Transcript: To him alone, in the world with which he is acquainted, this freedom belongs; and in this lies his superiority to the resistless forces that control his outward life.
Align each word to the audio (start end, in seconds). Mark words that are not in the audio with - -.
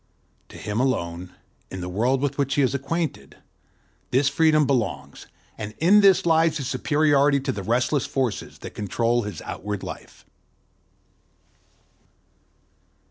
To 0.49 0.57
him 0.57 0.79
alone, 0.79 1.35
in 1.69 1.79
the 1.79 1.87
world 1.87 2.21
with 2.23 2.39
which 2.39 2.55
he 2.55 2.63
is 2.63 2.73
acquainted, 2.73 3.37
this 4.09 4.29
freedom 4.29 4.65
belongs; 4.65 5.27
and 5.59 5.75
in 5.77 6.01
this 6.01 6.25
lies 6.25 6.57
his 6.57 6.67
superiority 6.67 7.39
to 7.41 7.51
the 7.51 7.61
resistless 7.61 8.07
forces 8.07 8.57
that 8.65 8.73
control 8.73 9.21
his 9.21 9.43
outward 9.43 9.83
life. 9.83 10.25